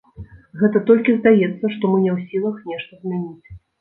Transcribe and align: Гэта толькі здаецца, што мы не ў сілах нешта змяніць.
Гэта 0.61 0.79
толькі 0.87 1.13
здаецца, 1.19 1.65
што 1.75 1.83
мы 1.91 1.97
не 2.07 2.11
ў 2.15 2.17
сілах 2.33 2.57
нешта 2.71 2.93
змяніць. 3.03 3.47